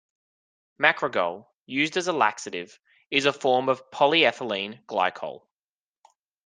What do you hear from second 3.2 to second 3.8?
a form